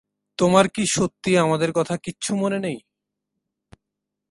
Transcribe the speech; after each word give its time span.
তোমার 0.39 0.65
কি 0.67 0.83
সত্যিই 0.87 1.37
আমাদের 1.37 1.69
কথা 1.71 1.95
কিচ্ছু 1.97 2.31
মনে 2.35 2.59
নেই? 2.59 2.77